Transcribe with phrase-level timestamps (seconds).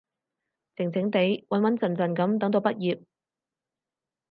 [0.77, 3.03] 靜靜哋，穩穩陣陣噉等到畢業